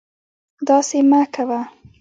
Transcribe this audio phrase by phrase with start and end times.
[0.67, 1.59] داسې مکوه